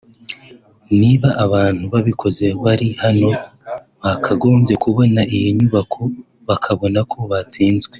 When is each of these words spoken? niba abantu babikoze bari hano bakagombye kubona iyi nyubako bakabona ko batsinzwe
niba 0.99 1.29
abantu 1.45 1.83
babikoze 1.93 2.45
bari 2.63 2.87
hano 3.03 3.29
bakagombye 4.03 4.73
kubona 4.83 5.21
iyi 5.35 5.49
nyubako 5.57 6.01
bakabona 6.49 6.99
ko 7.11 7.19
batsinzwe 7.31 7.89